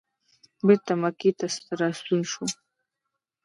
[0.65, 1.45] بېرته مکې ته
[1.79, 2.45] راستون شو.